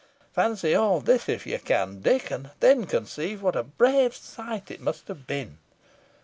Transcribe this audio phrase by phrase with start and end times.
[0.33, 4.81] Fancy all this if you can, Dick, and then conceive what a brave sight it
[4.81, 5.59] must have been.